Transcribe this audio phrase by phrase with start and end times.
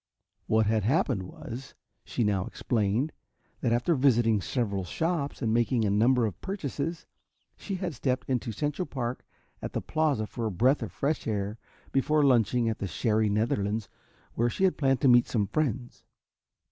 [0.47, 3.11] What had happened was, she now explained,
[3.59, 7.05] that after visiting several shops and making a number of purchases,
[7.55, 9.23] she had stepped into Central Park
[9.61, 11.59] at the Plaza for a breath of fresh air
[11.91, 13.89] before lunching at the Sherry Netherlands,
[14.33, 16.03] where she planned to meet some friends.